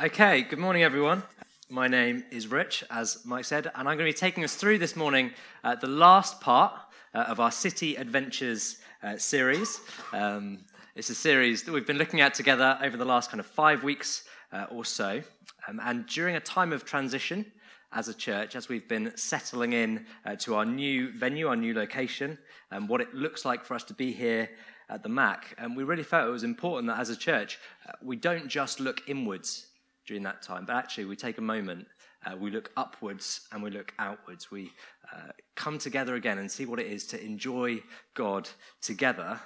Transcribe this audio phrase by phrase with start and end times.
[0.00, 1.24] Okay, good morning, everyone.
[1.68, 4.78] My name is Rich, as Mike said, and I'm going to be taking us through
[4.78, 5.32] this morning
[5.64, 6.72] uh, the last part
[7.12, 9.80] uh, of our City Adventures uh, series.
[10.12, 10.60] Um,
[10.94, 13.82] it's a series that we've been looking at together over the last kind of five
[13.82, 14.22] weeks
[14.52, 15.20] uh, or so.
[15.66, 17.44] Um, and during a time of transition
[17.90, 21.74] as a church, as we've been settling in uh, to our new venue, our new
[21.74, 22.38] location,
[22.70, 24.48] and what it looks like for us to be here
[24.90, 27.58] at the Mac, and we really felt it was important that as a church,
[27.88, 29.64] uh, we don't just look inwards
[30.08, 30.64] during that time.
[30.64, 31.86] But actually, we take a moment,
[32.26, 34.50] uh, we look upwards and we look outwards.
[34.50, 34.72] We
[35.12, 37.82] uh, come together again and see what it is to enjoy
[38.14, 38.48] God
[38.80, 39.38] together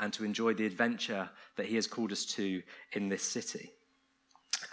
[0.00, 2.62] and to enjoy the adventure that He has called us to
[2.92, 3.70] in this city.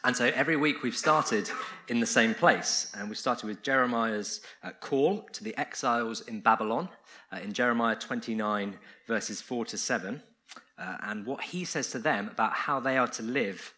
[0.03, 1.52] And so every week we've started
[1.89, 2.91] in the same place.
[2.98, 6.89] And we started with Jeremiah's uh, call to the exiles in Babylon
[7.31, 10.22] uh, in Jeremiah 29, verses 4 to 7,
[10.78, 13.73] uh, and what he says to them about how they are to live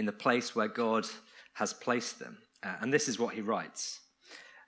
[0.00, 1.06] in the place where God
[1.52, 2.38] has placed them.
[2.62, 4.00] Uh, and this is what he writes.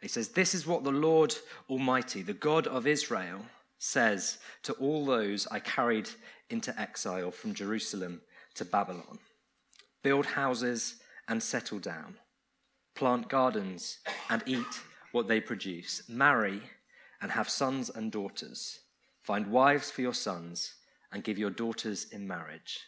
[0.03, 1.35] He says, This is what the Lord
[1.71, 3.41] Almighty, the God of Israel,
[3.79, 6.11] says to all those I carried
[6.51, 8.21] into exile from Jerusalem
[8.57, 9.19] to Babylon.
[10.03, 10.97] Build houses
[11.29, 12.17] and settle down,
[12.95, 14.81] plant gardens and eat
[15.13, 16.61] what they produce, marry
[17.23, 18.81] and have sons and daughters,
[19.23, 20.75] find wives for your sons
[21.11, 22.81] and give your daughters in marriage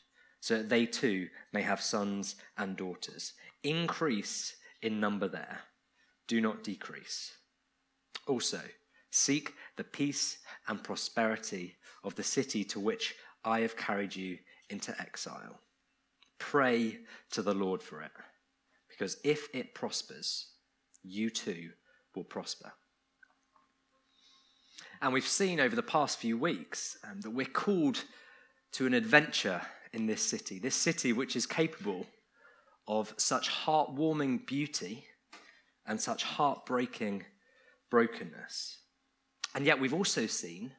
[0.45, 3.33] so that they too may have sons and daughters.
[3.63, 5.61] Increase in number there,
[6.29, 7.33] do not decrease.
[8.27, 8.61] Also,
[9.11, 10.37] seek the peace
[10.69, 14.37] and prosperity of the city to which I have carried you
[14.69, 15.61] into exile.
[16.39, 16.99] Pray
[17.31, 18.13] to the Lord for it,
[18.91, 20.49] because if it prospers,
[21.03, 21.71] you too
[22.15, 22.71] will prosper.
[25.01, 28.05] And we've seen over the past few weeks um, that we're called
[28.73, 29.63] to an adventure
[29.95, 32.07] in this city, this city which is capable
[32.87, 35.05] of such heartwarming beauty
[35.87, 37.25] and such heartbreaking
[37.91, 38.79] brokenness.
[39.55, 40.73] And yet, we've also seen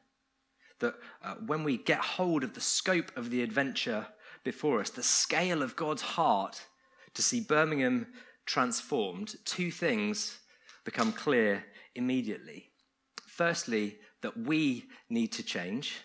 [0.80, 0.94] that
[1.24, 4.06] uh, when we get hold of the scope of the adventure
[4.44, 6.66] before us, the scale of God's heart
[7.14, 8.06] to see Birmingham
[8.44, 10.38] transformed, two things
[10.84, 12.70] become clear immediately.
[13.26, 15.96] Firstly, that we need to change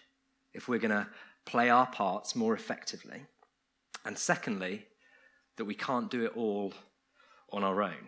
[0.53, 1.07] if we're going to
[1.45, 3.21] play our parts more effectively.
[4.05, 4.85] And secondly,
[5.57, 6.73] that we can't do it all
[7.51, 8.07] on our own.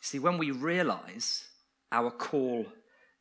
[0.00, 1.44] See, when we realize
[1.92, 2.66] our call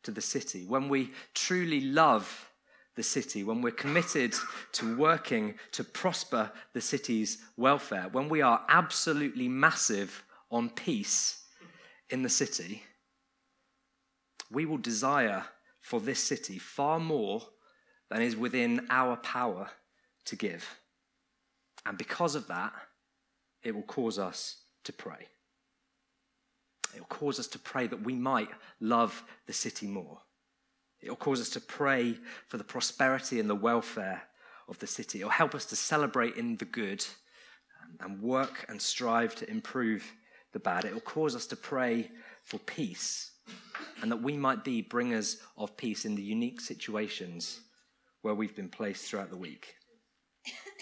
[0.04, 2.50] to the city, when we truly love
[2.96, 4.34] the city, when we're committed
[4.74, 11.44] to working to prosper the city's welfare, when we are absolutely massive on peace
[12.10, 12.84] in the city,
[14.52, 15.44] we will desire
[15.82, 17.42] for this city far more
[18.10, 19.70] than is within our power
[20.26, 20.68] to give.
[21.86, 22.74] And because of that,
[23.64, 25.28] it will cause us to pray.
[26.96, 28.50] It will cause us to pray that we might
[28.80, 30.20] love the city more.
[31.02, 32.18] It will cause us to pray
[32.48, 34.24] for the prosperity and the welfare
[34.68, 35.22] of the city.
[35.22, 37.06] It will help us to celebrate in the good
[38.00, 40.04] and work and strive to improve
[40.54, 40.86] the bad.
[40.86, 42.10] It will cause us to pray
[42.44, 43.32] for peace
[44.02, 47.60] and that we might be bringers of peace in the unique situations
[48.26, 49.76] where we've been placed throughout the week.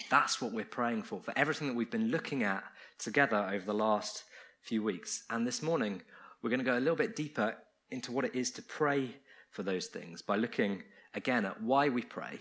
[0.08, 2.64] That's what we're praying for, for everything that we've been looking at
[2.98, 4.24] together over the last
[4.62, 5.24] few weeks.
[5.28, 6.00] And this morning,
[6.40, 7.54] we're going to go a little bit deeper
[7.90, 9.10] into what it is to pray
[9.50, 12.38] for those things by looking again at why we pray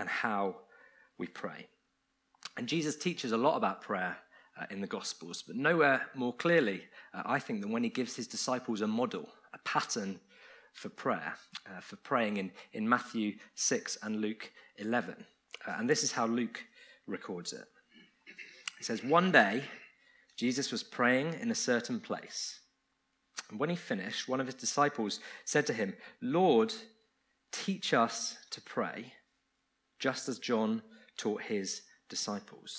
[0.00, 0.56] and how
[1.16, 1.68] we pray.
[2.56, 4.16] And Jesus teaches a lot about prayer
[4.60, 6.82] uh, in the Gospels, but nowhere more clearly,
[7.14, 10.18] uh, I think, than when he gives his disciples a model, a pattern
[10.74, 11.34] for prayer,
[11.66, 15.24] uh, for praying in, in Matthew 6 and Luke 11.
[15.66, 16.62] Uh, and this is how Luke
[17.06, 17.64] records it.
[18.78, 19.62] He says, One day,
[20.36, 22.60] Jesus was praying in a certain place.
[23.50, 26.74] And when he finished, one of his disciples said to him, Lord,
[27.52, 29.12] teach us to pray,
[29.98, 30.82] just as John
[31.16, 32.78] taught his disciples.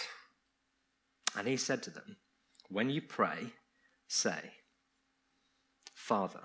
[1.37, 2.17] And he said to them,
[2.69, 3.53] When you pray,
[4.07, 4.51] say,
[5.93, 6.43] Father,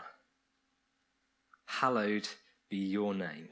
[1.79, 2.29] hallowed
[2.69, 3.49] be your name.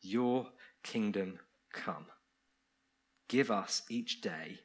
[0.00, 0.46] Your
[0.84, 1.38] kingdom
[1.72, 2.06] come.
[3.28, 4.60] Give us each day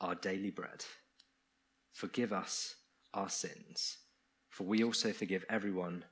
[0.00, 0.84] our daily bread.
[1.92, 2.76] Forgive us
[3.14, 3.98] our sins,
[4.48, 6.04] for we also forgive everyone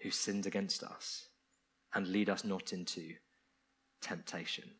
[0.00, 1.28] who sins against us,
[1.94, 3.12] and lead us not into
[4.00, 4.70] temptation.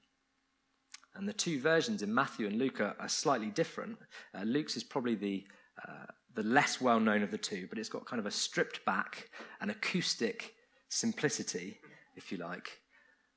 [1.14, 3.99] And the two versions in Matthew and Luke are, are slightly different.
[4.34, 5.46] Uh, Luke's is probably the
[5.87, 8.84] uh, the less well known of the two, but it's got kind of a stripped
[8.84, 9.30] back,
[9.60, 10.54] and acoustic
[10.88, 11.80] simplicity,
[12.14, 12.78] if you like,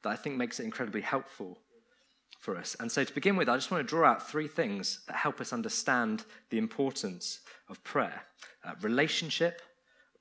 [0.04, 1.58] that I think makes it incredibly helpful
[2.40, 2.76] for us.
[2.80, 5.42] And so, to begin with, I just want to draw out three things that help
[5.42, 8.22] us understand the importance of prayer
[8.64, 9.62] uh, relationship,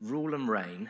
[0.01, 0.89] rule and reign,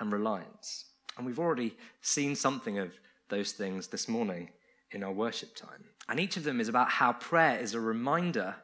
[0.00, 0.86] and reliance.
[1.16, 2.98] And we've already seen something of
[3.28, 4.48] those things this morning
[4.92, 5.84] in our worship time.
[6.08, 8.54] And each of them is about how prayer is a reminder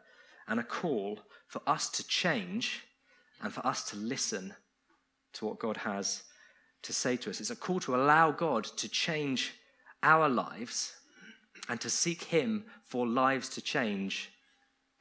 [0.46, 2.84] and a call for us to change
[3.42, 4.54] and for us to listen
[5.34, 6.22] to what God has
[6.82, 7.40] to say to us.
[7.40, 9.54] It's a call to allow God to change
[10.02, 10.92] our lives
[11.68, 14.30] and to seek Him for lives to change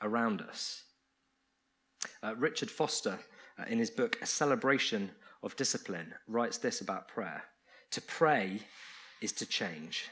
[0.02, 0.84] around us.
[2.24, 3.20] Uh, Richard Foster,
[3.60, 5.12] uh, in his book A Celebration
[5.44, 7.44] of Discipline, writes this about prayer
[7.92, 8.62] To pray
[9.22, 10.10] is to change.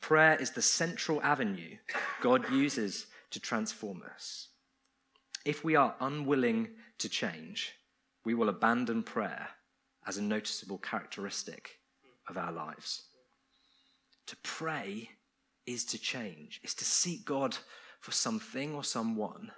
[0.00, 1.76] Prayer is the central avenue
[2.20, 4.48] God uses to transform us.
[5.46, 7.72] If we are unwilling to change,
[8.24, 9.46] we will abandon prayer
[10.04, 11.78] as a noticeable characteristic
[12.28, 13.04] of our lives.
[14.26, 15.08] To pray
[15.64, 17.56] is to change, is to seek God
[18.00, 19.52] for something or someone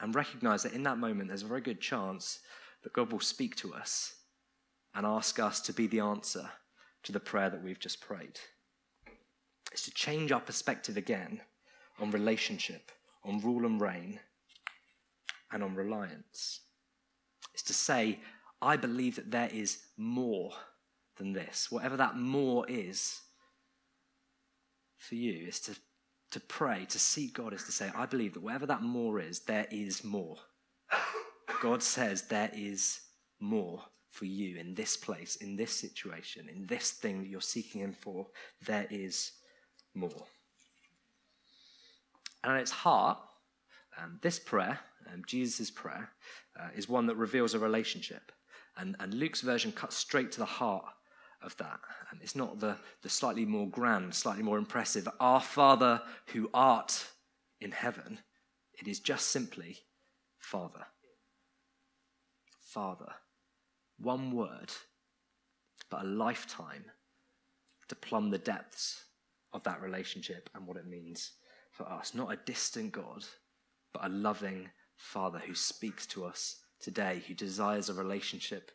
[0.00, 2.40] and recognize that in that moment there's a very good chance
[2.82, 4.14] that God will speak to us
[4.94, 6.48] and ask us to be the answer
[7.02, 8.40] to the prayer that we've just prayed.
[9.72, 11.42] It's to change our perspective again
[12.00, 12.90] on relationship,
[13.24, 14.18] on rule and reign,
[15.52, 16.60] and on reliance.
[17.52, 18.20] It's to say,
[18.60, 20.52] I believe that there is more
[21.16, 21.70] than this.
[21.70, 23.20] Whatever that more is
[24.96, 25.76] for you, is to,
[26.30, 29.40] to pray, to seek God, is to say, I believe that whatever that more is,
[29.40, 30.36] there is more.
[31.60, 33.00] God says there is
[33.40, 37.80] more for you in this place, in this situation, in this thing that you're seeking
[37.80, 38.28] Him for.
[38.64, 39.32] There is
[39.94, 40.26] more.
[42.44, 43.18] And at its heart,
[44.00, 44.78] um, this prayer,
[45.12, 46.10] um, Jesus' prayer,
[46.58, 48.32] uh, is one that reveals a relationship.
[48.76, 50.84] And, and Luke's version cuts straight to the heart
[51.42, 51.80] of that.
[52.10, 57.06] And it's not the, the slightly more grand, slightly more impressive, Our Father who art
[57.60, 58.18] in heaven.
[58.74, 59.78] It is just simply
[60.38, 60.86] Father.
[62.60, 63.12] Father.
[63.98, 64.72] One word,
[65.90, 66.84] but a lifetime
[67.88, 69.04] to plumb the depths
[69.52, 71.32] of that relationship and what it means
[71.70, 72.14] for us.
[72.14, 73.24] Not a distant God,
[73.92, 74.70] but a loving
[75.02, 78.70] Father who speaks to us today, who desires a relationship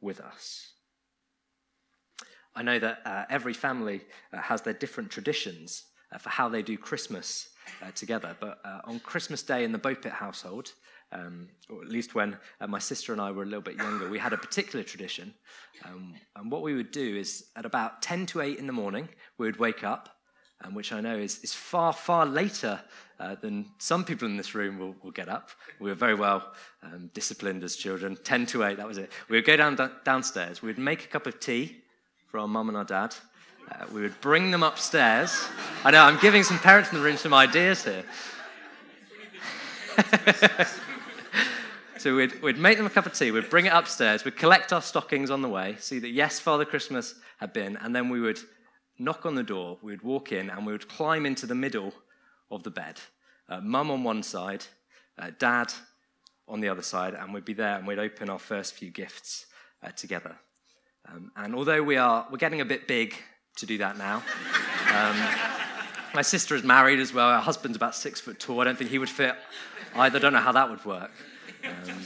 [0.00, 0.72] with us.
[2.54, 6.62] I know that uh, every family uh, has their different traditions uh, for how they
[6.62, 7.48] do Christmas
[7.82, 10.72] uh, together, but uh, on Christmas Day in the Beaupit household,
[11.12, 14.08] um, or at least when uh, my sister and I were a little bit younger,
[14.08, 15.32] we had a particular tradition.
[15.84, 19.08] Um, and what we would do is at about 10 to 8 in the morning,
[19.38, 20.19] we would wake up
[20.62, 22.80] um, which I know is, is far, far later
[23.18, 25.50] uh, than some people in this room will, will get up.
[25.78, 26.52] We were very well
[26.82, 28.16] um, disciplined as children.
[28.22, 29.10] 10 to 8, that was it.
[29.28, 31.76] We would go down downstairs, we would make a cup of tea
[32.26, 33.14] for our mum and our dad.
[33.70, 35.44] Uh, we would bring them upstairs.
[35.84, 38.04] I know, I'm giving some parents in the room some ideas here.
[41.98, 44.72] so we'd, we'd make them a cup of tea, we'd bring it upstairs, we'd collect
[44.72, 48.20] our stockings on the way, see that yes, Father Christmas had been, and then we
[48.20, 48.38] would
[49.00, 51.92] knock on the door, we would walk in, and we would climb into the middle
[52.50, 53.00] of the bed.
[53.48, 54.64] Uh, Mum on one side,
[55.18, 55.72] uh, Dad
[56.46, 59.46] on the other side, and we'd be there and we'd open our first few gifts
[59.82, 60.36] uh, together.
[61.08, 63.14] Um, and although we are we're getting a bit big
[63.56, 64.16] to do that now,
[64.94, 65.16] um,
[66.14, 67.30] my sister is married as well.
[67.30, 68.60] Her husband's about six foot tall.
[68.60, 69.36] I don't think he would fit
[69.94, 70.18] either.
[70.18, 71.12] I Don't know how that would work.
[71.64, 71.98] Um,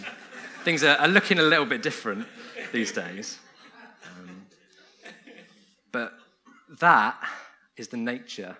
[0.63, 2.27] things are, are, looking a little bit different
[2.73, 3.39] these days.
[4.07, 4.47] Um,
[5.93, 6.13] but
[6.81, 7.17] that
[7.77, 8.57] is the nature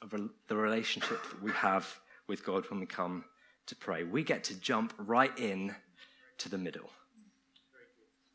[0.00, 0.14] of
[0.48, 3.24] the relationship that we have with God when we come
[3.66, 4.04] to pray.
[4.04, 5.74] We get to jump right in
[6.38, 6.90] to the middle.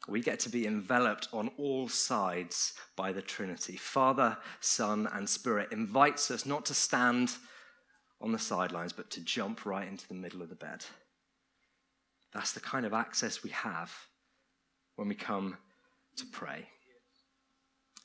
[0.07, 3.75] We get to be enveloped on all sides by the Trinity.
[3.75, 7.33] Father, Son, and Spirit invites us not to stand
[8.21, 10.85] on the sidelines, but to jump right into the middle of the bed.
[12.33, 13.93] That's the kind of access we have
[14.95, 15.57] when we come
[16.15, 16.67] to pray.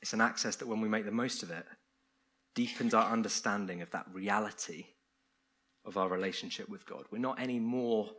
[0.03, 1.65] It's an access that, when we make the most of it,
[2.55, 4.87] deepens our understanding of that reality
[5.85, 7.05] of our relationship with God.
[7.09, 8.11] We're not any more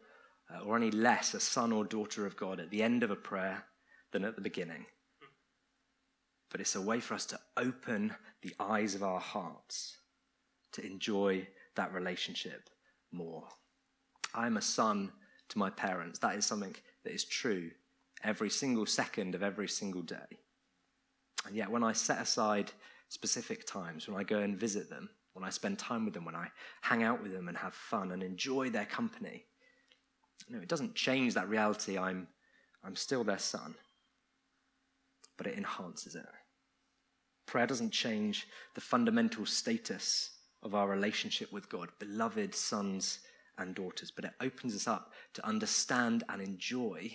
[0.51, 3.17] uh, or any less a son or daughter of God at the end of a
[3.17, 3.65] prayer
[4.13, 4.87] than at the beginning.
[6.51, 9.99] But it's a way for us to open the eyes of our hearts
[10.73, 12.71] to enjoy that relationship
[13.13, 13.45] more.
[14.35, 15.13] I'm a son
[15.51, 16.19] to my parents.
[16.21, 16.75] That is something
[17.05, 17.73] that is true
[18.23, 20.39] every single second of every single day.
[21.47, 22.73] And yet, when I set aside
[23.09, 26.37] specific times, when I go and visit them, when I spend time with them, when
[26.37, 26.49] I
[26.81, 29.45] hang out with them and have fun and enjoy their company,
[30.49, 31.99] you know, it doesn't change that reality.
[31.99, 32.29] I'm,
[32.85, 33.75] I'm still their son,
[35.37, 36.27] but it enhances it.
[37.47, 40.31] Prayer doesn't change the fundamental status
[40.63, 43.21] of our relationship with God, beloved sons
[43.59, 47.11] and daughters, but it opens us up to understand and enjoy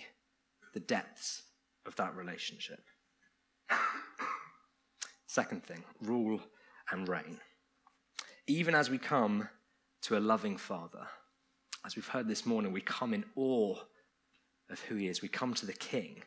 [0.72, 1.42] the depths
[1.84, 2.80] of that relationship.
[5.30, 6.40] Second thing, rule
[6.90, 7.38] and reign.
[8.48, 9.48] Even as we come
[10.02, 11.06] to a loving Father,
[11.86, 13.76] as we've heard this morning, we come in awe
[14.70, 15.22] of who He is.
[15.22, 16.24] We come to the King.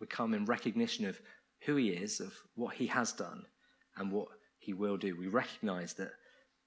[0.00, 1.18] We come in recognition of
[1.62, 3.46] who He is, of what He has done,
[3.96, 5.16] and what He will do.
[5.16, 6.12] We recognize that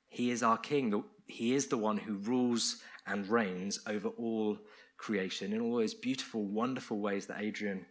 [0.08, 1.04] He is our King.
[1.28, 4.58] He is the one who rules and reigns over all
[4.98, 7.86] creation in all those beautiful, wonderful ways that Adrian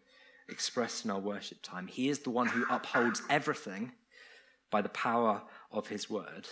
[0.49, 1.87] expressed in our worship time.
[1.87, 3.93] He is the one who upholds everything
[4.71, 6.49] by the power of his word.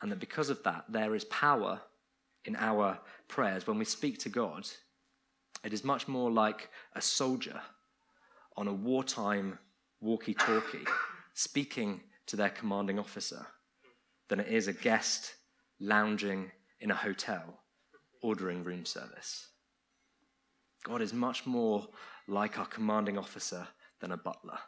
[0.00, 1.80] And that because of that, there is power
[2.44, 3.66] in our prayers.
[3.66, 4.68] When we speak to God,
[5.64, 7.60] it is much more like a soldier
[8.56, 9.58] on a wartime
[10.00, 10.86] walkie talkie
[11.34, 13.46] speaking to their commanding officer
[14.28, 15.34] than it is a guest
[15.80, 16.50] lounging
[16.80, 17.60] in a hotel
[18.22, 19.48] ordering room service.
[20.84, 21.86] God is much more
[22.28, 23.66] like our commanding officer
[24.00, 24.58] than a butler.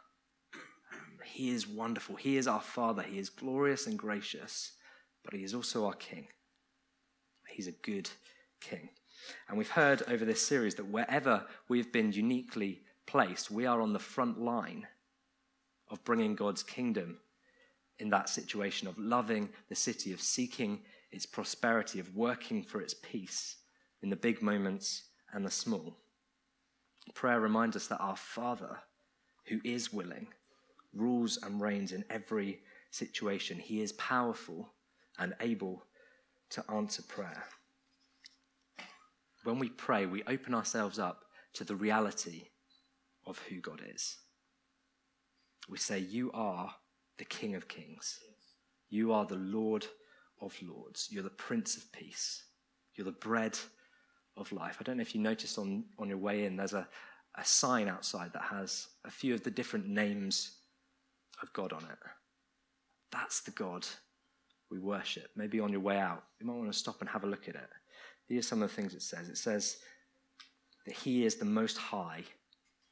[1.24, 2.16] He is wonderful.
[2.16, 3.02] He is our Father.
[3.02, 4.72] He is glorious and gracious,
[5.24, 6.26] but He is also our King.
[7.48, 8.10] He's a good
[8.60, 8.88] King.
[9.48, 13.92] And we've heard over this series that wherever we've been uniquely placed, we are on
[13.92, 14.86] the front line
[15.88, 17.18] of bringing God's kingdom
[17.98, 20.80] in that situation, of loving the city, of seeking
[21.12, 23.56] its prosperity, of working for its peace
[24.02, 25.98] in the big moments and the small.
[27.14, 28.78] Prayer reminds us that our Father,
[29.46, 30.28] who is willing,
[30.94, 33.58] rules and reigns in every situation.
[33.58, 34.72] He is powerful
[35.18, 35.84] and able
[36.50, 37.44] to answer prayer.
[39.44, 42.48] When we pray, we open ourselves up to the reality
[43.26, 44.18] of who God is.
[45.68, 46.74] We say, You are
[47.18, 48.18] the King of Kings.
[48.88, 49.86] You are the Lord
[50.40, 51.08] of Lords.
[51.10, 52.44] You're the Prince of Peace.
[52.94, 53.58] You're the bread
[54.36, 54.76] of life.
[54.80, 56.86] I don't know if you noticed on, on your way in, there's a,
[57.36, 60.56] a sign outside that has a few of the different names
[61.42, 61.98] of God on it.
[63.12, 63.86] That's the God
[64.70, 65.30] we worship.
[65.36, 67.54] Maybe on your way out, you might want to stop and have a look at
[67.54, 67.68] it.
[68.28, 69.78] Here's some of the things it says it says
[70.86, 72.22] that He is the most high,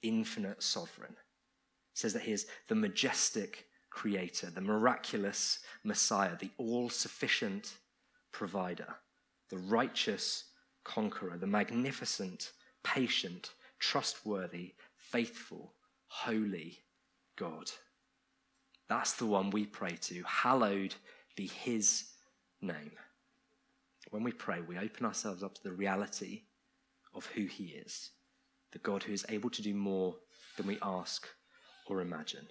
[0.03, 1.13] infinite sovereign.
[1.13, 7.75] It says that He is the majestic creator, the miraculous Messiah, the all sufficient
[8.33, 8.97] provider,
[9.51, 10.45] the righteous
[10.85, 15.75] conqueror, the magnificent, patient, trustworthy, faithful,
[16.07, 16.79] holy
[17.37, 17.71] God.
[18.89, 20.23] That's the one we pray to.
[20.27, 20.95] Hallowed
[21.37, 22.05] be his
[22.61, 22.93] name.
[24.11, 26.43] When we pray, we open ourselves up to the reality
[27.15, 28.11] of who he is,
[28.73, 30.17] the God who is able to do more
[30.57, 31.29] than we ask
[31.87, 32.47] or imagine.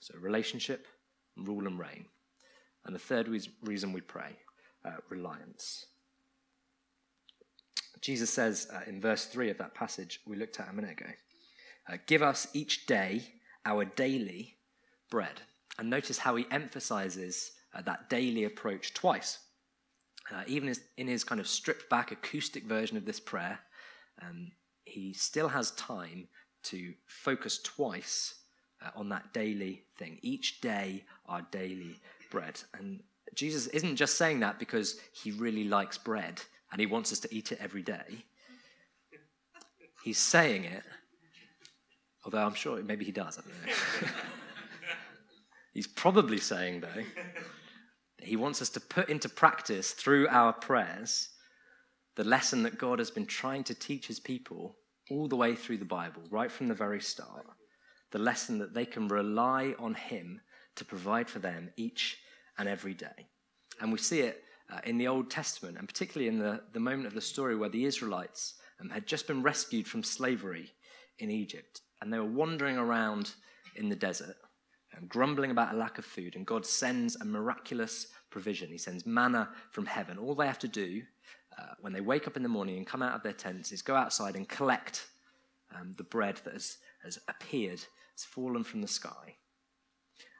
[0.00, 0.86] So, relationship,
[1.36, 2.06] rule, and reign.
[2.84, 3.28] And the third
[3.62, 4.36] reason we pray,
[4.84, 5.86] uh, reliance.
[8.02, 11.10] Jesus says uh, in verse 3 of that passage we looked at a minute ago
[11.88, 13.22] uh, Give us each day
[13.64, 14.56] our daily
[15.10, 15.42] bread.
[15.78, 19.38] And notice how he emphasizes uh, that daily approach twice.
[20.32, 23.58] Uh, even in his kind of stripped back acoustic version of this prayer,
[24.20, 24.52] um,
[24.84, 26.28] he still has time
[26.64, 28.34] to focus twice
[28.84, 30.18] uh, on that daily thing.
[30.22, 31.96] Each day, our daily
[32.30, 32.60] bread.
[32.78, 33.00] And
[33.34, 36.40] Jesus isn't just saying that because he really likes bread
[36.72, 38.24] and he wants us to eat it every day.
[40.02, 40.82] He's saying it,
[42.24, 43.38] although I'm sure maybe he does.
[43.38, 44.08] I don't know.
[45.72, 47.04] He's probably saying, though,
[48.18, 51.30] that he wants us to put into practice through our prayers
[52.16, 54.76] the lesson that God has been trying to teach his people
[55.10, 57.46] all the way through the Bible, right from the very start.
[58.10, 60.40] The lesson that they can rely on him
[60.76, 62.18] to provide for them each
[62.58, 63.28] and every day.
[63.80, 67.06] And we see it uh, in the Old Testament, and particularly in the, the moment
[67.06, 70.72] of the story where the Israelites um, had just been rescued from slavery
[71.18, 73.32] in Egypt, and they were wandering around
[73.76, 74.36] in the desert,
[74.96, 78.70] um, grumbling about a lack of food, and God sends a miraculous provision.
[78.70, 80.16] He sends manna from heaven.
[80.16, 81.02] All they have to do
[81.58, 83.82] uh, when they wake up in the morning and come out of their tents is
[83.82, 85.06] go outside and collect
[85.74, 87.80] um, the bread that has, has appeared,
[88.14, 89.36] has fallen from the sky.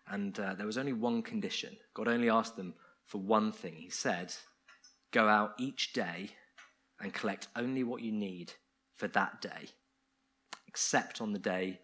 [0.09, 1.77] And uh, there was only one condition.
[1.95, 2.75] God only asked them
[3.13, 3.75] for one thing.
[3.77, 4.33] He said,
[5.11, 6.31] Go out each day
[6.99, 8.55] and collect only what you need
[8.95, 9.69] for that day,
[10.67, 11.81] except on the day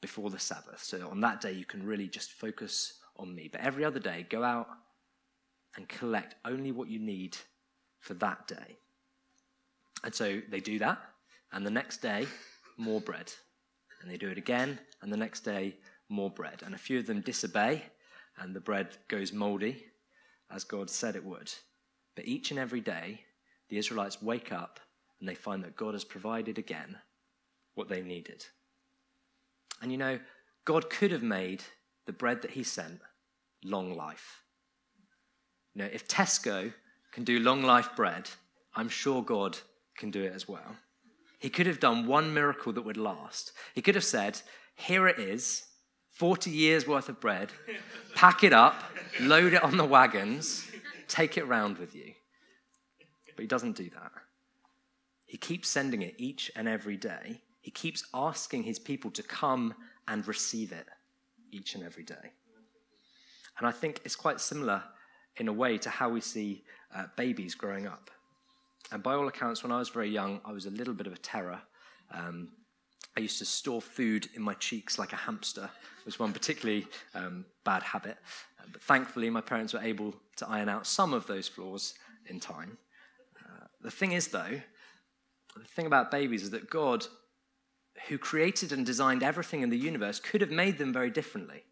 [0.00, 0.80] before the Sabbath.
[0.80, 3.48] So on that day, you can really just focus on me.
[3.50, 4.68] But every other day, go out
[5.74, 7.36] and collect only what you need
[7.98, 8.78] for that day.
[10.04, 11.00] And so they do that,
[11.50, 12.28] and the next day,
[12.76, 13.32] more bread.
[14.00, 15.74] And they do it again, and the next day,
[16.08, 16.62] more bread.
[16.64, 17.82] And a few of them disobey,
[18.38, 19.84] and the bread goes moldy,
[20.50, 21.52] as God said it would.
[22.14, 23.22] But each and every day,
[23.68, 24.80] the Israelites wake up
[25.20, 26.96] and they find that God has provided again
[27.74, 28.44] what they needed.
[29.80, 30.18] And you know,
[30.64, 31.62] God could have made
[32.06, 33.00] the bread that He sent
[33.64, 34.42] long life.
[35.74, 36.72] You know, if Tesco
[37.12, 38.28] can do long life bread,
[38.74, 39.58] I'm sure God
[39.96, 40.76] can do it as well.
[41.38, 43.52] He could have done one miracle that would last.
[43.74, 44.40] He could have said,
[44.74, 45.64] Here it is,
[46.10, 47.52] 40 years worth of bread,
[48.18, 48.82] pack it up,
[49.20, 50.68] load it on the wagons,
[51.06, 52.12] take it round with you.
[53.36, 54.10] But he doesn't do that.
[55.26, 57.40] He keeps sending it each and every day.
[57.60, 59.72] He keeps asking his people to come
[60.08, 60.86] and receive it
[61.52, 62.32] each and every day.
[63.56, 64.82] And I think it's quite similar
[65.36, 68.10] in a way to how we see uh, babies growing up.
[68.90, 71.12] And by all accounts, when I was very young, I was a little bit of
[71.12, 71.60] a terror.
[72.10, 72.48] Um,
[73.16, 75.68] I used to store food in my cheeks like a hamster.
[75.98, 78.16] It was one particularly um, bad habit.
[78.60, 81.94] Uh, but thankfully, my parents were able to iron out some of those flaws
[82.26, 82.78] in time.
[83.44, 84.60] Uh, the thing is, though,
[85.56, 87.06] the thing about babies is that God,
[88.08, 91.64] who created and designed everything in the universe, could have made them very differently.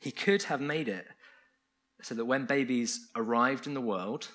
[0.00, 1.06] He could have made it
[2.02, 4.28] so that when babies arrived in the world,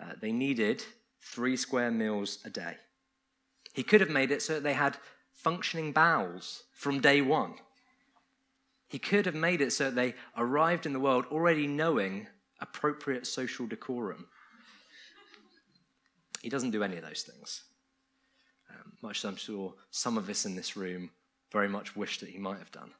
[0.00, 0.84] uh, they needed
[1.20, 2.76] three square meals a day.
[3.74, 4.96] He could have made it so that they had
[5.42, 7.54] functioning bowels from day one.
[8.88, 12.26] He could have made it so that they arrived in the world already knowing
[12.60, 14.26] appropriate social decorum.
[16.42, 17.62] He doesn't do any of those things.
[18.70, 21.10] Um, much as I'm sure some of us in this room
[21.52, 22.92] very much wish that he might have done.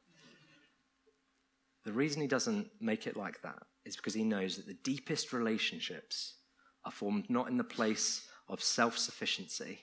[1.83, 5.33] The reason he doesn't make it like that is because he knows that the deepest
[5.33, 6.35] relationships
[6.85, 9.79] are formed not in the place of self sufficiency,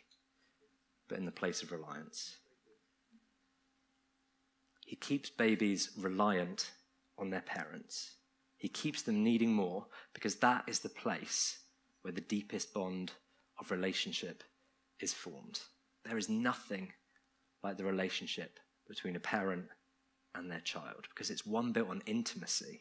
[1.09, 2.37] but in the place of reliance.
[4.89, 6.71] He keeps babies reliant
[7.19, 8.13] on their parents.
[8.57, 11.59] He keeps them needing more because that is the place
[12.01, 13.13] where the deepest bond
[13.61, 14.43] of relationship
[14.99, 15.61] is formed.
[16.07, 16.91] There is nothing
[17.63, 19.67] like the relationship between a parent
[20.35, 22.81] and their child because it's one built on intimacy,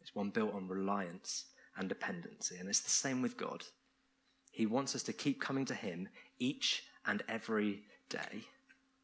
[0.00, 2.58] it's one built on reliance and dependency.
[2.58, 3.64] And it's the same with God.
[4.52, 8.44] He wants us to keep coming to Him each and every day,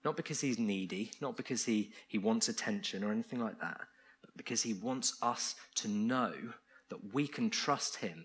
[0.07, 3.81] not because He's needy, not because He, he wants attention or anything like that,
[4.21, 6.33] but because He wants us to know
[6.91, 8.25] that we can trust Him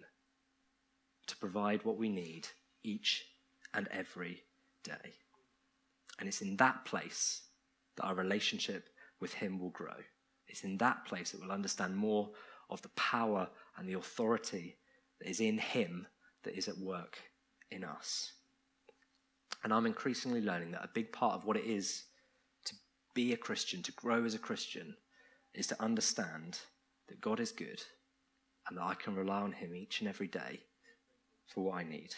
[1.26, 2.48] to provide what we need
[2.84, 3.26] each
[3.74, 4.44] and every
[4.84, 5.16] day.
[6.20, 7.42] And it's in that place
[7.98, 8.90] that our relationship
[9.20, 9.98] with Him will grow.
[10.48, 12.30] It's in that place that we'll understand more
[12.70, 14.78] of the power and the authority
[15.20, 16.06] that is in Him
[16.44, 17.18] that is at work
[17.72, 18.34] in us.
[19.64, 22.04] And I'm increasingly learning that a big part of what it is
[22.66, 22.76] to
[23.14, 24.96] be a Christian, to grow as a Christian,
[25.54, 26.60] is to understand
[27.08, 27.82] that God is good
[28.68, 30.62] and that I can rely on Him each and every day
[31.48, 32.16] for what I need.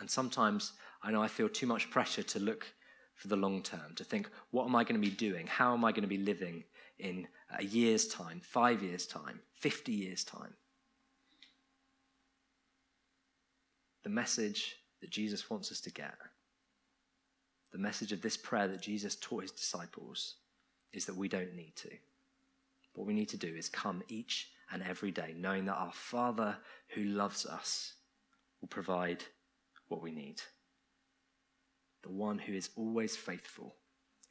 [0.00, 0.72] And sometimes
[1.02, 2.66] I know I feel too much pressure to look
[3.14, 5.46] for the long term, to think, what am I going to be doing?
[5.46, 6.64] How am I going to be living
[6.98, 7.26] in
[7.58, 10.54] a year's time, five years' time, 50 years' time?
[14.04, 16.14] The message that Jesus wants us to get,
[17.72, 20.36] the message of this prayer that Jesus taught his disciples,
[20.92, 21.90] is that we don't need to.
[22.94, 26.56] What we need to do is come each and every day knowing that our Father
[26.94, 27.94] who loves us
[28.60, 29.22] will provide
[29.88, 30.40] what we need
[32.02, 33.74] the one who is always faithful,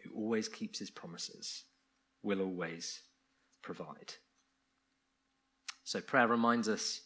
[0.02, 1.64] who always keeps his promises,
[2.24, 3.02] will always
[3.62, 4.14] provide.
[5.84, 7.02] So, prayer reminds us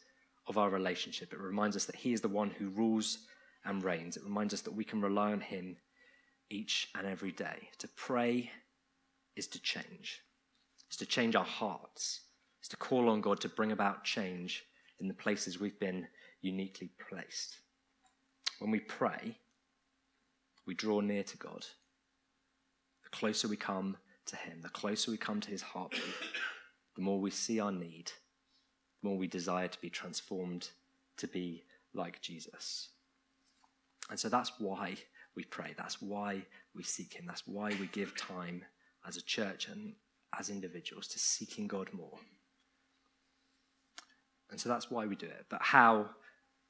[0.47, 1.33] of our relationship.
[1.33, 3.19] It reminds us that he is the one who rules
[3.65, 4.17] and reigns.
[4.17, 5.77] It reminds us that we can rely on him
[6.49, 7.69] each and every day.
[7.79, 8.51] To pray
[9.35, 10.21] is to change,
[10.87, 12.21] it's to change our hearts,
[12.59, 14.63] it's to call on God to bring about change
[14.99, 16.07] in the places we've been
[16.41, 17.57] uniquely placed.
[18.59, 19.37] When we pray,
[20.67, 21.65] we draw near to God.
[23.03, 23.97] The closer we come
[24.27, 26.03] to Him, the closer we come to His heartbeat,
[26.95, 28.11] the more we see our need,
[29.01, 30.69] the more we desire to be transformed
[31.17, 32.89] to be like Jesus.
[34.09, 34.95] And so that's why
[35.35, 35.73] we pray.
[35.77, 36.43] That's why
[36.75, 37.25] we seek Him.
[37.25, 38.63] That's why we give time
[39.07, 39.93] as a church and
[40.37, 42.17] as individuals to seeking God more.
[44.49, 45.45] And so that's why we do it.
[45.49, 46.09] But how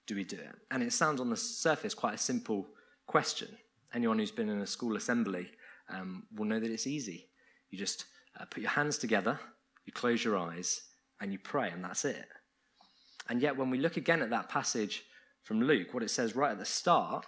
[0.08, 0.56] do we do it?
[0.70, 2.68] And it sounds on the surface quite a simple
[3.08, 3.50] question.
[3.94, 5.50] Anyone who's been in a school assembly
[5.90, 7.28] um, will know that it's easy.
[7.70, 8.06] You just
[8.40, 9.40] uh, put your hands together,
[9.86, 10.82] you close your eyes,
[11.20, 12.26] and you pray, and that's it.
[13.30, 15.04] And yet, when we look again at that passage
[15.44, 17.26] from Luke, what it says right at the start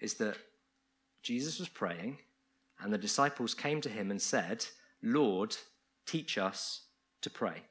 [0.00, 0.36] is that
[1.22, 2.18] Jesus was praying,
[2.80, 4.66] and the disciples came to him and said,
[5.02, 5.56] Lord,
[6.06, 6.82] teach us
[7.22, 7.62] to pray.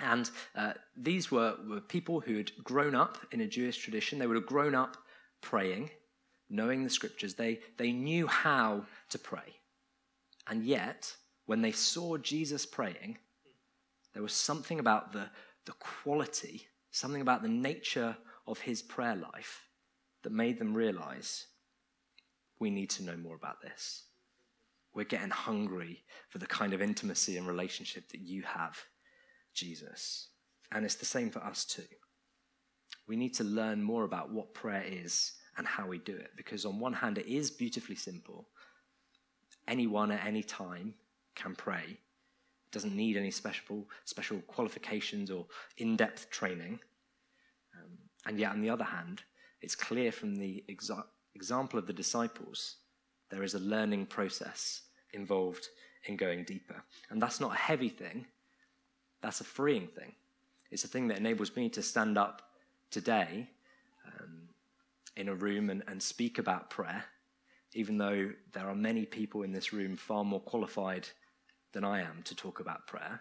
[0.00, 4.18] And uh, these were, were people who had grown up in a Jewish tradition.
[4.18, 4.96] They would have grown up
[5.40, 5.90] praying,
[6.50, 7.34] knowing the scriptures.
[7.34, 9.60] They, they knew how to pray.
[10.48, 11.14] And yet,
[11.46, 13.18] when they saw Jesus praying,
[14.12, 15.26] there was something about the,
[15.66, 19.62] the quality, something about the nature of his prayer life
[20.22, 21.46] that made them realize
[22.60, 24.04] we need to know more about this.
[24.94, 28.78] We're getting hungry for the kind of intimacy and relationship that you have,
[29.52, 30.28] Jesus.
[30.70, 31.82] And it's the same for us too.
[33.08, 36.30] We need to learn more about what prayer is and how we do it.
[36.36, 38.48] Because, on one hand, it is beautifully simple.
[39.66, 40.94] Anyone at any time
[41.34, 41.98] can pray.
[42.74, 45.46] Doesn't need any special, special qualifications or
[45.78, 46.80] in depth training.
[47.72, 49.22] Um, and yet, on the other hand,
[49.62, 51.04] it's clear from the exa-
[51.36, 52.78] example of the disciples
[53.30, 54.82] there is a learning process
[55.12, 55.68] involved
[56.06, 56.82] in going deeper.
[57.10, 58.26] And that's not a heavy thing,
[59.22, 60.12] that's a freeing thing.
[60.72, 62.42] It's a thing that enables me to stand up
[62.90, 63.48] today
[64.04, 64.48] um,
[65.16, 67.04] in a room and, and speak about prayer,
[67.72, 71.08] even though there are many people in this room far more qualified
[71.74, 73.20] than I am to talk about prayer.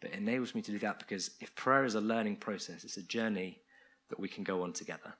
[0.00, 2.96] But it enables me to do that because if prayer is a learning process, it's
[2.96, 3.60] a journey
[4.08, 5.14] that we can go on together.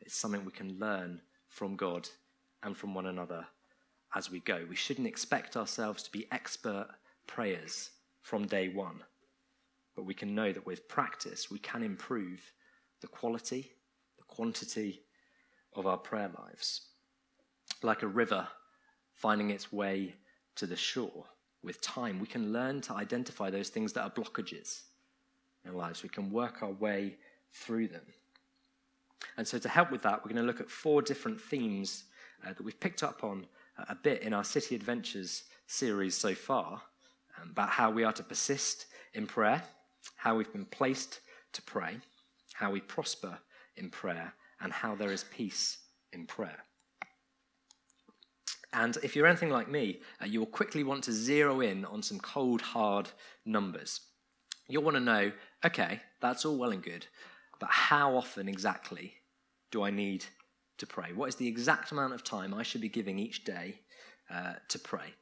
[0.00, 2.08] It's something we can learn from God
[2.62, 3.46] and from one another
[4.14, 4.64] as we go.
[4.68, 6.88] We shouldn't expect ourselves to be expert
[7.26, 7.90] prayers
[8.22, 9.02] from day one,
[9.94, 12.40] but we can know that with practice, we can improve
[13.02, 13.70] the quality,
[14.18, 15.02] the quantity
[15.74, 16.88] of our prayer lives.
[17.82, 18.48] Like a river
[19.12, 20.14] finding its way
[20.56, 21.24] to the shore,
[21.62, 24.82] with time, we can learn to identify those things that are blockages
[25.64, 26.02] in lives.
[26.02, 27.16] We can work our way
[27.52, 28.06] through them.
[29.36, 32.04] And so, to help with that, we're going to look at four different themes
[32.44, 33.46] uh, that we've picked up on
[33.88, 36.82] a bit in our City Adventures series so far
[37.40, 39.62] um, about how we are to persist in prayer,
[40.16, 41.20] how we've been placed
[41.52, 41.96] to pray,
[42.54, 43.38] how we prosper
[43.76, 45.78] in prayer, and how there is peace
[46.12, 46.64] in prayer.
[48.72, 52.20] And if you're anything like me, uh, you'll quickly want to zero in on some
[52.20, 53.08] cold, hard
[53.44, 54.00] numbers.
[54.68, 55.32] You'll want to know
[55.64, 57.06] okay, that's all well and good,
[57.58, 59.14] but how often exactly
[59.70, 60.24] do I need
[60.78, 61.12] to pray?
[61.12, 63.80] What is the exact amount of time I should be giving each day
[64.30, 65.14] uh, to pray?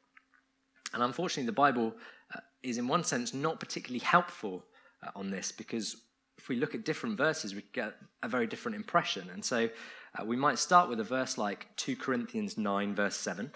[0.95, 1.95] And unfortunately, the Bible
[2.35, 4.65] uh, is, in one sense, not particularly helpful
[5.03, 5.97] uh, on this because
[6.39, 9.29] if we look at different verses, we get a very different impression.
[9.33, 9.69] And so
[10.17, 13.51] uh, we might start with a verse like 2 Corinthians 9, verse 7,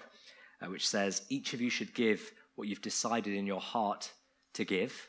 [0.61, 4.12] uh, which says, Each of you should give what you've decided in your heart
[4.55, 5.09] to give.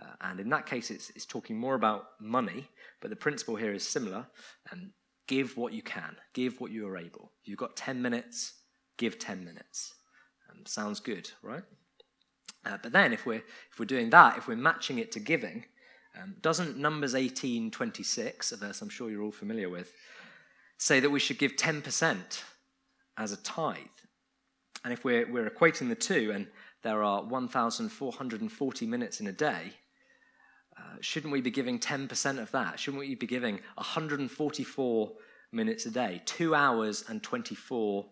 [0.00, 2.68] Uh, and in that case, it's, it's talking more about money,
[3.00, 4.26] but the principle here is similar.
[4.70, 4.90] And
[5.28, 7.30] give what you can, give what you are able.
[7.44, 8.54] You've got 10 minutes,
[8.96, 9.94] give 10 minutes.
[10.50, 11.62] Um, sounds good, right?
[12.66, 15.64] Uh, but then, if we're, if we're doing that, if we're matching it to giving,
[16.20, 19.92] um, doesn't Numbers 18 26, a verse I'm sure you're all familiar with,
[20.78, 22.42] say that we should give 10%
[23.16, 23.76] as a tithe?
[24.84, 26.46] And if we're, we're equating the two, and
[26.82, 29.72] there are 1,440 minutes in a day,
[30.78, 32.78] uh, shouldn't we be giving 10% of that?
[32.78, 35.12] Shouldn't we be giving 144
[35.52, 38.06] minutes a day, two hours and 24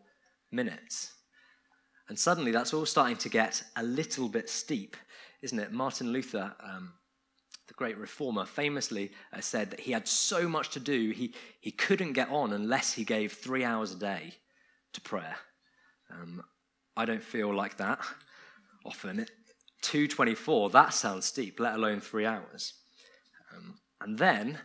[0.50, 1.12] minutes?
[2.08, 4.96] And suddenly that's all starting to get a little bit steep,
[5.42, 5.72] isn't it?
[5.72, 6.92] Martin Luther, um,
[7.68, 11.70] the great reformer, famously uh, said that he had so much to do, he, he
[11.70, 14.34] couldn't get on unless he gave three hours a day
[14.92, 15.36] to prayer.
[16.10, 16.42] Um,
[16.96, 17.98] I don't feel like that
[18.84, 19.26] often.
[19.82, 22.74] 224, that sounds steep, let alone three hours.
[23.54, 24.58] Um, and then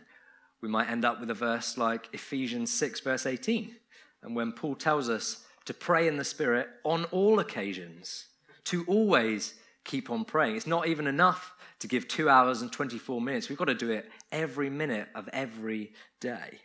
[0.60, 3.74] we might end up with a verse like Ephesians 6, verse 18.
[4.22, 8.26] And when Paul tells us to pray in the Spirit on all occasions,
[8.64, 10.56] to always keep on praying.
[10.56, 11.52] It's not even enough
[11.82, 13.48] to give two hours and 24 minutes.
[13.48, 16.60] We've got to do it every minute of every day.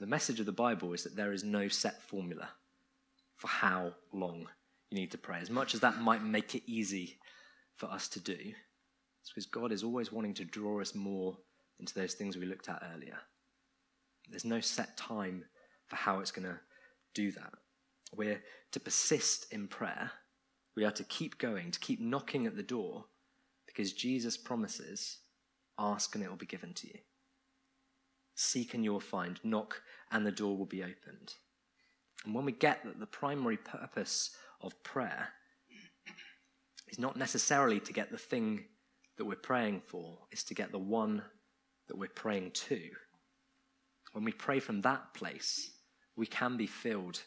[0.00, 2.48] The message of the Bible is that there is no set formula
[3.36, 4.46] for how long
[4.90, 5.40] you need to pray.
[5.42, 7.18] As much as that might make it easy
[7.76, 11.36] for us to do, it's because God is always wanting to draw us more
[11.78, 13.18] into those things we looked at earlier.
[14.30, 15.44] There's no set time
[15.84, 16.58] for how it's going to
[17.12, 17.52] do that.
[18.16, 18.42] We're
[18.72, 20.12] to persist in prayer.
[20.76, 23.04] We are to keep going, to keep knocking at the door,
[23.70, 25.18] because Jesus promises
[25.78, 26.98] ask and it will be given to you.
[28.34, 29.38] Seek and you will find.
[29.44, 29.80] Knock
[30.10, 31.34] and the door will be opened.
[32.24, 34.30] And when we get that the primary purpose
[34.60, 35.28] of prayer
[36.88, 38.64] is not necessarily to get the thing
[39.16, 41.22] that we're praying for, it's to get the one
[41.88, 42.80] that we're praying to.
[44.12, 45.70] When we pray from that place,
[46.16, 47.22] we can be filled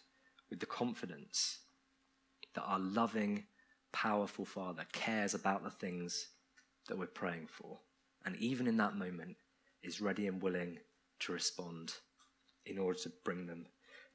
[0.49, 1.60] with the confidence
[2.53, 3.45] that our loving,
[3.91, 6.27] powerful Father cares about the things
[6.88, 7.80] that we're praying for.
[8.26, 9.36] And even in that moment,
[9.84, 10.78] is ready and willing
[11.19, 11.93] to respond
[12.65, 13.65] in order to bring them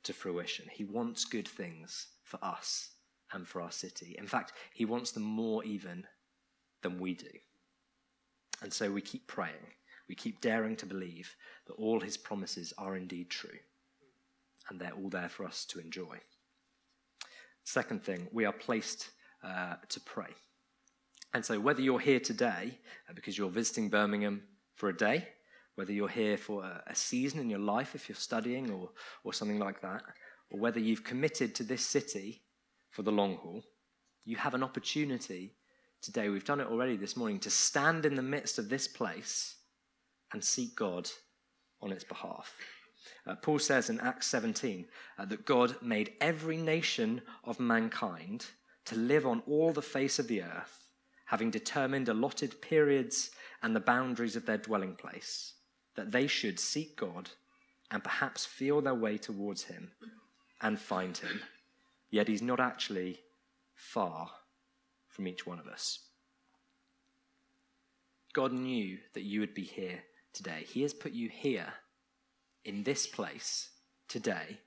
[0.05, 0.67] to fruition.
[0.73, 2.91] He wants good things for us
[3.33, 4.17] and for our city.
[4.19, 6.05] In fact, he wants them more even
[6.83, 7.31] than we do.
[8.63, 9.75] And so we keep praying.
[10.09, 11.35] We keep daring to believe
[11.67, 13.59] that all his promises are indeed true.
[14.71, 16.19] And they're all there for us to enjoy.
[17.65, 19.11] Second thing, we are placed
[19.45, 20.31] uh, to pray.
[21.35, 24.43] And so, whether you're here today uh, because you're visiting Birmingham
[24.75, 25.29] for a day,
[25.75, 28.91] whether you're here for a, season in your life if you're studying or,
[29.25, 30.03] or something like that,
[30.51, 32.43] or whether you've committed to this city
[32.91, 33.63] for the long haul,
[34.25, 35.55] you have an opportunity
[36.03, 36.29] today.
[36.29, 39.57] We've done it already this morning to stand in the midst of this place
[40.33, 41.09] and seek God
[41.81, 42.53] on its behalf.
[43.27, 44.87] Uh, Paul says in Acts 17
[45.19, 48.47] uh, that God made every nation of mankind
[48.87, 50.78] to live on all the face of the earth,
[51.29, 53.31] having determined allotted periods
[53.63, 55.53] and the boundaries of their dwelling place,
[55.95, 57.29] that they should seek God
[57.91, 59.91] and perhaps feel their way towards Him
[60.63, 61.43] and find Him.
[62.11, 63.21] Yet He's not actually
[63.75, 64.31] far
[65.07, 65.99] from each one of us.
[68.33, 70.01] God knew that you would be here
[70.33, 70.65] today.
[70.67, 71.75] He has put you here
[72.65, 73.69] in this place
[74.09, 74.61] today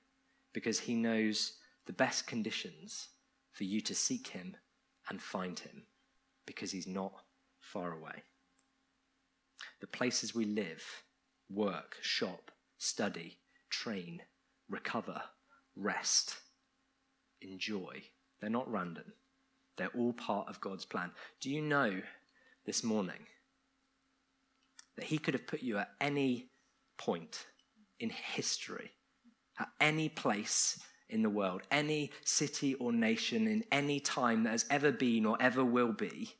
[0.52, 1.54] because He knows
[1.86, 3.08] the best conditions
[3.50, 4.56] for you to seek Him
[5.08, 5.82] and find Him
[6.46, 7.12] because He's not
[7.60, 8.22] far away.
[9.80, 10.84] The places we live,
[11.50, 13.38] work, shop, study,
[13.70, 14.22] train,
[14.68, 15.22] recover,
[15.76, 16.36] rest,
[17.40, 18.02] enjoy,
[18.40, 19.12] they're not random.
[19.76, 21.12] They're all part of God's plan.
[21.40, 22.00] Do you know
[22.66, 23.26] this morning
[24.96, 26.50] that He could have put you at any
[26.98, 27.46] point
[27.98, 28.90] in history,
[29.58, 30.78] at any place
[31.12, 35.36] in the world, any city or nation in any time that has ever been or
[35.40, 36.34] ever will be.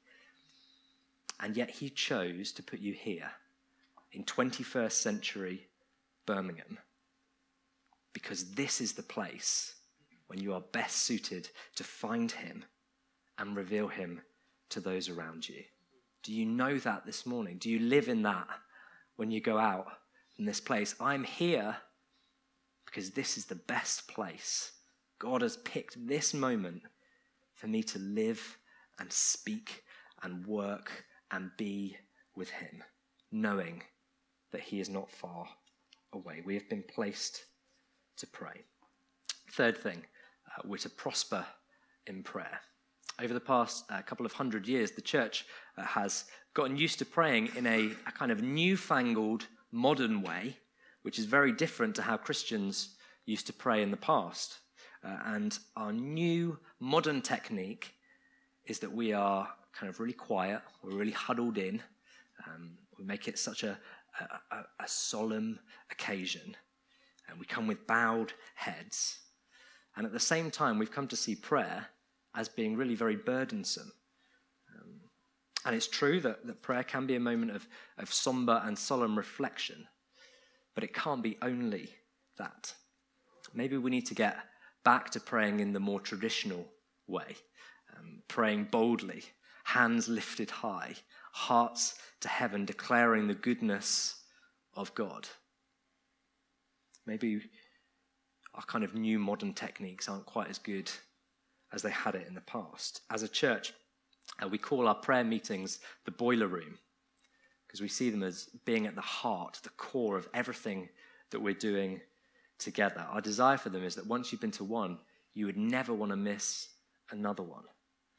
[1.41, 3.31] And yet he chose to put you here
[4.13, 5.67] in 21st century
[6.27, 6.79] Birmingham
[8.13, 9.75] because this is the place
[10.27, 12.65] when you are best suited to find him
[13.39, 14.23] and reveal him
[14.69, 15.63] to those around you.
[16.23, 17.59] Do you know that this morning?
[17.59, 18.49] Do you live in that
[19.17, 19.87] when you go out
[20.39, 20.95] in this place.
[21.01, 21.77] I'm here
[22.93, 24.73] because this is the best place.
[25.19, 26.83] God has picked this moment
[27.55, 28.59] for me to live
[28.99, 29.83] and speak
[30.23, 31.97] and work and be
[32.37, 32.83] with Him,
[33.31, 33.83] knowing
[34.51, 35.47] that He is not far
[36.13, 36.43] away.
[36.45, 37.47] We have been placed
[38.19, 38.63] to pray.
[39.53, 40.03] Third thing,
[40.47, 41.47] uh, we're to prosper
[42.07, 42.61] in prayer.
[43.21, 45.47] Over the past uh, couple of hundred years, the church
[45.79, 50.59] uh, has gotten used to praying in a, a kind of newfangled modern way,
[51.03, 54.59] which is very different to how Christians used to pray in the past.
[55.05, 57.95] Uh, and our new modern technique
[58.67, 61.83] is that we are kind of really quiet, we're really huddled in,
[62.47, 63.79] um, we make it such a,
[64.51, 65.59] a, a, solemn
[65.91, 66.57] occasion,
[67.29, 69.19] and we come with bowed heads.
[69.97, 71.87] And at the same time, we've come to see prayer
[72.35, 73.93] as being really very burdensome.
[75.65, 77.67] And it's true that, that prayer can be a moment of,
[77.99, 79.87] of somber and solemn reflection,
[80.75, 81.89] but it can't be only
[82.39, 82.75] that.
[83.55, 84.37] Maybe we need to get
[84.85, 86.67] back to praying in the more traditional
[87.07, 87.37] way,
[87.97, 89.25] um, praying boldly,
[89.65, 90.95] hands lifted high,
[91.33, 94.23] hearts to heaven, declaring the goodness
[94.75, 95.29] of God.
[97.07, 97.43] Maybe
[98.55, 100.91] our kind of new modern techniques aren't quite as good
[101.73, 103.01] as they had it in the past.
[103.11, 103.73] As a church,
[104.43, 106.79] uh, we call our prayer meetings the boiler room
[107.73, 110.91] because we see them as being at the heart, the core of everything
[111.31, 112.03] that we're doing
[112.59, 113.07] together.
[113.11, 114.99] Our desire for them is that once you've been to one,
[115.33, 116.69] you would never want to miss
[117.11, 117.65] another one.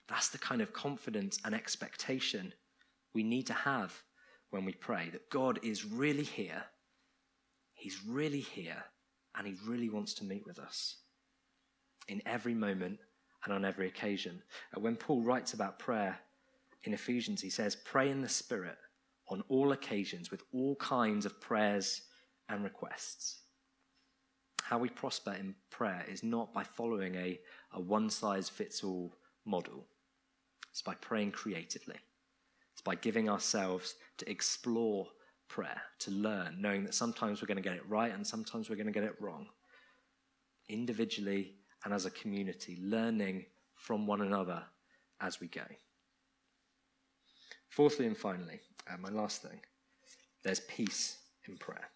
[0.07, 2.51] That's the kind of confidence and expectation
[3.13, 3.93] we need to have
[4.49, 6.63] when we pray that God is really here.
[7.75, 8.83] He's really here,
[9.35, 10.97] and He really wants to meet with us
[12.07, 12.97] in every moment
[13.43, 14.41] and on every occasion.
[14.75, 16.17] Uh, when Paul writes about prayer
[16.85, 18.77] in Ephesians, he says, Pray in the Spirit
[19.27, 22.01] on all occasions with all kinds of prayers
[22.49, 23.41] and requests.
[24.63, 27.39] How we prosper in prayer is not by following a,
[27.73, 29.13] a one size fits all
[29.45, 29.85] model,
[30.71, 31.97] it's by praying creatively.
[32.73, 35.07] It's by giving ourselves to explore
[35.47, 38.75] prayer, to learn, knowing that sometimes we're going to get it right and sometimes we're
[38.75, 39.47] going to get it wrong.
[40.69, 41.55] Individually
[41.85, 44.63] and as a community, learning from one another
[45.21, 45.61] as we go.
[47.69, 48.59] Fourthly and finally,
[48.91, 49.59] uh, my last thing,
[50.43, 51.17] there's peace
[51.47, 51.89] in prayer.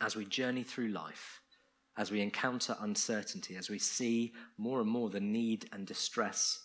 [0.00, 1.40] As we journey through life,
[1.96, 6.60] as we encounter uncertainty, as we see more and more the need and distress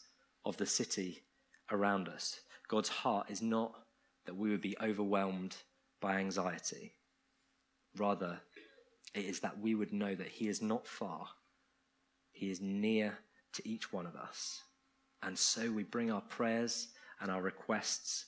[0.45, 1.21] of the city
[1.71, 2.41] around us.
[2.67, 3.73] God's heart is not
[4.25, 5.55] that we would be overwhelmed
[6.01, 6.93] by anxiety.
[7.97, 8.39] Rather,
[9.13, 11.27] it is that we would know that He is not far,
[12.31, 13.17] He is near
[13.53, 14.61] to each one of us.
[15.23, 18.25] And so we bring our prayers and our requests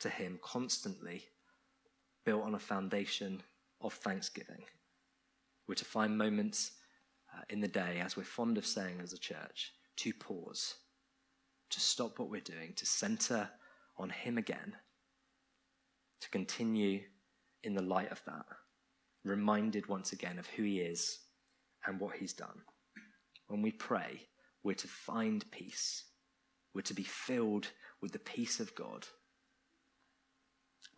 [0.00, 1.24] to Him constantly,
[2.24, 3.42] built on a foundation
[3.80, 4.64] of thanksgiving.
[5.66, 6.72] We're to find moments
[7.34, 10.74] uh, in the day, as we're fond of saying as a church, to pause,
[11.70, 13.48] to stop what we're doing, to center
[13.96, 14.74] on Him again,
[16.20, 17.00] to continue
[17.62, 18.46] in the light of that,
[19.24, 21.20] reminded once again of who He is
[21.86, 22.62] and what He's done.
[23.48, 24.20] When we pray,
[24.62, 26.04] we're to find peace,
[26.74, 27.68] we're to be filled
[28.00, 29.06] with the peace of God.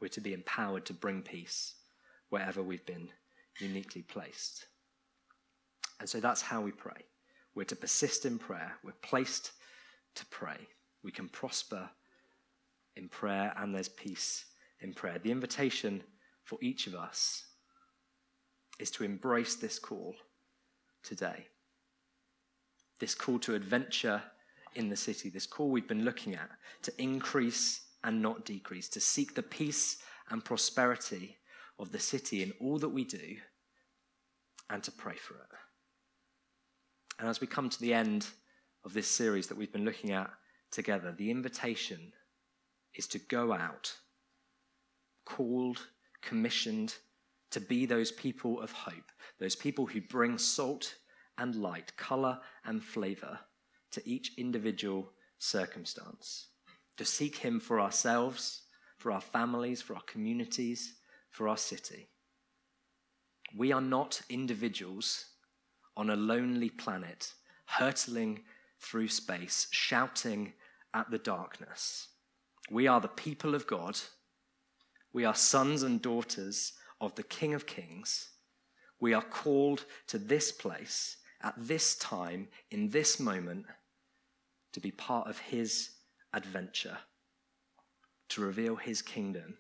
[0.01, 1.75] We're to be empowered to bring peace
[2.29, 3.09] wherever we've been
[3.61, 4.67] uniquely placed.
[6.01, 7.05] And so that's how we pray.
[7.55, 8.73] We're to persist in prayer.
[8.85, 9.53] We're placed
[10.17, 10.69] to pray.
[11.03, 11.89] We can prosper
[12.97, 14.45] in prayer, and there's peace
[14.81, 15.19] in prayer.
[15.19, 16.03] The invitation
[16.43, 17.45] for each of us
[18.79, 20.15] is to embrace this call
[21.03, 21.47] today.
[22.99, 24.23] This call to adventure
[24.75, 26.51] in the city, this call we've been looking at
[26.83, 29.99] to increase and not decrease, to seek the peace
[30.31, 31.37] and prosperity
[31.79, 33.37] of the city in all that we do,
[34.71, 35.51] and to pray for it.
[37.19, 38.27] And as we come to the end
[38.85, 40.31] of this series that we've been looking at
[40.71, 42.13] together, the invitation
[42.95, 43.93] is to go out,
[45.25, 45.89] called,
[46.23, 46.95] commissioned
[47.51, 50.95] to be those people of hope, those people who bring salt
[51.39, 53.39] and light, color and flavor
[53.91, 56.49] to each individual circumstance,
[56.97, 58.63] to seek Him for ourselves,
[58.97, 60.95] for our families, for our communities,
[61.31, 62.09] for our city.
[63.57, 65.27] We are not individuals
[65.97, 67.33] on a lonely planet,
[67.67, 68.41] hurtling
[68.81, 70.53] through space, shouting
[70.95, 72.09] at the darkness.
[72.71, 73.99] We are the people of God.
[75.13, 78.31] We are sons and daughters of the King of Kings.
[79.01, 83.67] We are called to this place at this time, in this moment,
[84.73, 85.91] to be part of his
[86.37, 86.99] adventure,
[88.29, 89.57] to reveal his kingdom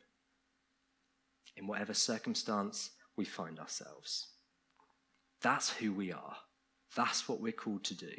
[1.56, 4.28] in whatever circumstance we find ourselves.
[5.40, 6.36] That's who we are.
[6.94, 8.12] That's what we're called to do.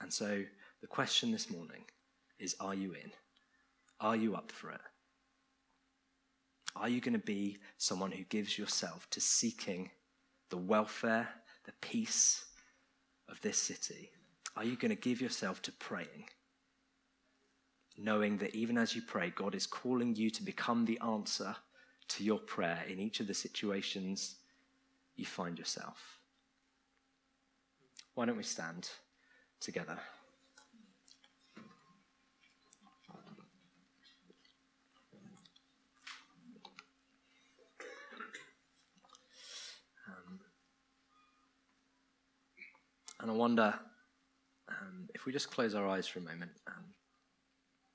[0.00, 0.42] And so
[0.80, 1.84] the question this morning
[2.38, 3.12] is Are you in?
[4.00, 4.80] Are you up for it?
[6.74, 9.90] Are you going to be someone who gives yourself to seeking
[10.50, 11.28] the welfare,
[11.64, 12.44] the peace
[13.28, 14.10] of this city?
[14.56, 16.26] Are you going to give yourself to praying?
[17.98, 21.54] Knowing that even as you pray, God is calling you to become the answer
[22.08, 24.36] to your prayer in each of the situations
[25.16, 26.18] you find yourself.
[28.14, 28.90] Why don't we stand
[29.60, 29.98] together?
[40.06, 40.40] Um,
[43.20, 43.74] and I wonder
[44.68, 46.84] um, if we just close our eyes for a moment, um,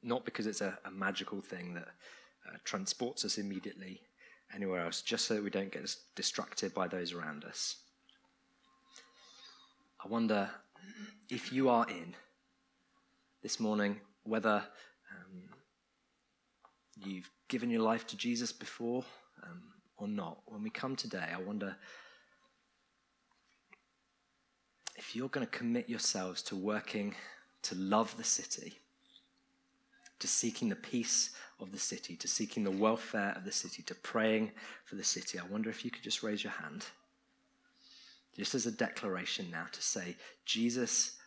[0.04, 1.88] not because it's a, a magical thing that
[2.48, 4.02] uh, transports us immediately
[4.54, 7.78] anywhere else, just so that we don't get distracted by those around us.
[10.04, 10.50] I wonder
[11.30, 12.16] if you are in
[13.44, 14.64] this morning, whether
[15.12, 15.44] um,
[16.96, 19.04] you've given your life to Jesus before
[19.44, 19.64] um,
[19.98, 20.42] or not.
[20.46, 21.76] When we come today, I wonder
[24.96, 27.16] if you're going to commit yourselves to working
[27.64, 28.80] to love the city
[30.20, 33.96] to seeking the peace of the city, to seeking the welfare of the city, to
[33.96, 34.52] praying
[34.86, 35.40] for the city.
[35.40, 36.86] I wonder if you could just raise your hand,
[38.36, 41.18] just as a declaration now to say, Jesus,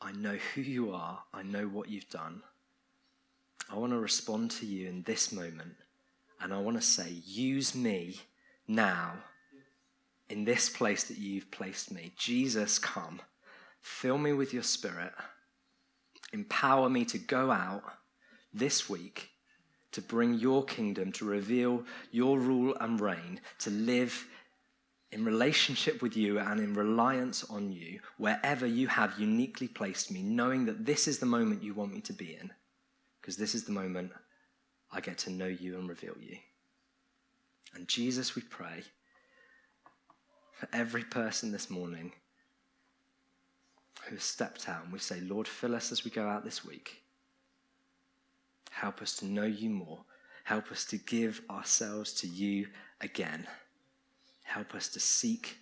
[0.00, 2.42] I know who you are, I know what you've done.
[3.70, 5.76] I want to respond to you in this moment,
[6.40, 8.20] and I want to say, use me
[8.66, 9.14] now
[10.28, 12.12] in this place that you've placed me.
[12.16, 13.20] Jesus, come.
[13.80, 15.12] Fill me with your spirit
[16.32, 17.82] empower me to go out
[18.52, 19.30] this week
[19.92, 24.26] to bring your kingdom, to reveal your rule and reign, to live
[25.10, 30.22] in relationship with you and in reliance on you wherever you have uniquely placed me,
[30.22, 32.50] knowing that this is the moment you want me to be in,
[33.20, 34.10] because this is the moment
[34.90, 36.38] I get to know you and reveal you.
[37.74, 38.82] And Jesus, we pray
[40.52, 42.12] for every person this morning
[44.12, 46.62] who has stepped out, and we say, Lord, fill us as we go out this
[46.62, 47.02] week.
[48.70, 50.04] Help us to know you more.
[50.44, 52.66] Help us to give ourselves to you
[53.00, 53.46] again.
[54.42, 55.56] Help us to seek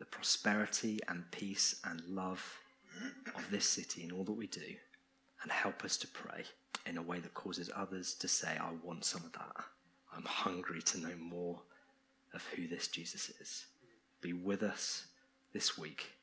[0.00, 2.58] the prosperity and peace and love
[3.36, 4.74] of this city in all that we do.
[5.44, 6.42] And help us to pray
[6.84, 9.54] in a way that causes others to say, I want some of that.
[10.16, 11.60] I'm hungry to know more
[12.34, 13.66] of who this Jesus is.
[14.20, 15.06] Be with us
[15.52, 16.15] this week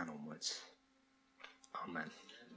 [0.00, 0.60] and onwards.
[1.84, 2.10] Amen.